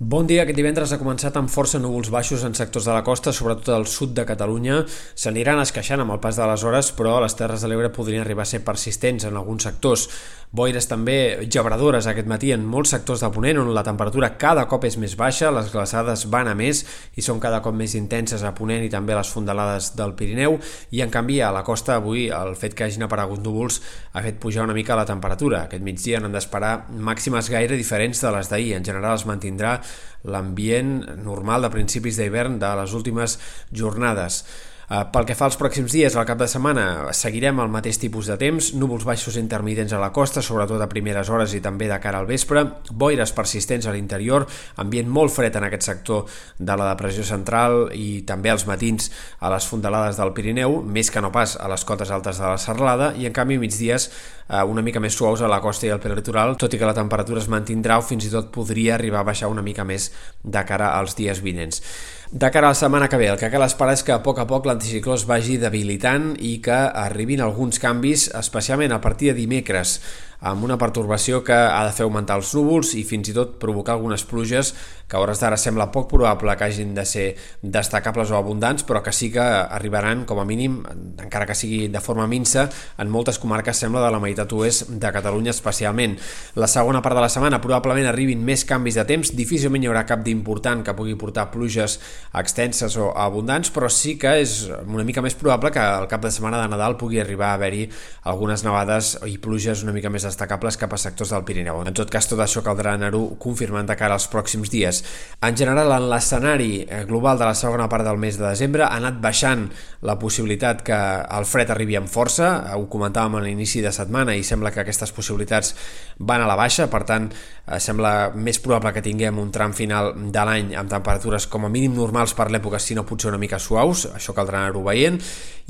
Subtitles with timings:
[0.00, 0.46] Bon dia.
[0.46, 3.84] Aquest divendres ha començat amb força núvols baixos en sectors de la costa, sobretot al
[3.84, 4.78] sud de Catalunya.
[5.12, 8.48] S'aniran esqueixant amb el pas de les hores, però les Terres de l'Ebre podrien arribar
[8.48, 10.08] a ser persistents en alguns sectors.
[10.50, 14.82] Boires també gebradores aquest matí en molts sectors de Ponent, on la temperatura cada cop
[14.88, 16.80] és més baixa, les glaçades van a més
[17.14, 20.56] i són cada cop més intenses a Ponent i també a les fondalades del Pirineu,
[20.90, 23.78] i en canvi a la costa avui el fet que hagin aparegut núvols
[24.10, 25.68] ha fet pujar una mica la temperatura.
[25.68, 28.74] Aquest migdia n'han d'esperar màximes gaire diferents de les d'ahir.
[28.80, 29.76] En general es mantindrà
[30.24, 33.38] l'ambient normal de principis d'hivern de les últimes
[33.72, 34.42] jornades.
[34.90, 38.26] Eh, pel que fa als pròxims dies, al cap de setmana, seguirem el mateix tipus
[38.26, 41.98] de temps, núvols baixos intermitents a la costa, sobretot a primeres hores i també de
[42.02, 44.48] cara al vespre, boires persistents a l'interior,
[44.82, 46.26] ambient molt fred en aquest sector
[46.58, 51.22] de la depressió central i també als matins a les fondalades del Pirineu, més que
[51.22, 54.10] no pas a les cotes altes de la Serralada, i en canvi migdies
[54.50, 56.98] eh, una mica més suaus a la costa i al prelitoral, tot i que la
[56.98, 60.10] temperatura es mantindrà o fins i tot podria arribar a baixar una mica més
[60.42, 61.84] de cara als dies vinents.
[62.30, 64.38] De cara a la setmana que ve, el que cal esperar és que a poc
[64.38, 69.36] a poc l'anticicló es vagi debilitant i que arribin alguns canvis, especialment a partir de
[69.36, 69.98] dimecres
[70.40, 73.98] amb una pertorbació que ha de fer augmentar els núvols i fins i tot provocar
[73.98, 74.72] algunes pluges
[75.10, 77.26] que a hores d'ara sembla poc probable que hagin de ser
[77.60, 80.78] destacables o abundants, però que sí que arribaran, com a mínim,
[81.18, 85.10] encara que sigui de forma minsa, en moltes comarques sembla de la meitat oest de
[85.10, 86.14] Catalunya especialment.
[86.54, 90.04] La segona part de la setmana probablement arribin més canvis de temps, difícilment hi haurà
[90.06, 91.98] cap d'important que pugui portar pluges
[92.38, 96.30] extenses o abundants, però sí que és una mica més probable que al cap de
[96.30, 97.88] setmana de Nadal pugui arribar a haver-hi
[98.30, 101.82] algunes nevades i pluges una mica més destacables cap a sectors del Pirineu.
[101.84, 105.02] En tot cas, tot això caldrà anar-ho confirmant de cara als pròxims dies.
[105.44, 108.96] En general, en l'escenari eh, global de la segona part del mes de desembre ha
[108.96, 109.66] anat baixant
[110.06, 114.46] la possibilitat que el fred arribi amb força, ho comentàvem a l'inici de setmana i
[114.46, 115.74] sembla que aquestes possibilitats
[116.18, 120.14] van a la baixa, per tant, eh, sembla més probable que tinguem un tram final
[120.32, 123.58] de l'any amb temperatures com a mínim normals per l'època, si no potser una mica
[123.58, 125.20] suaus, això caldrà anar-ho veient,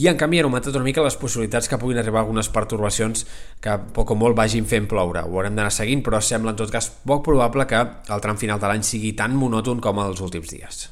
[0.00, 3.27] i en canvi han augmentat una mica les possibilitats que puguin arribar algunes pertorbacions
[3.60, 5.22] que poc o molt vagin fent ploure.
[5.22, 8.59] Ho haurem d'anar seguint, però sembla en tot cas poc probable que el tram final
[8.59, 10.88] de l'any sigui tan monòton com els últims dies.